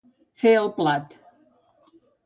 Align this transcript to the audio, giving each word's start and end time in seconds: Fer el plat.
Fer 0.43 0.53
el 0.61 0.71
plat. 0.79 1.15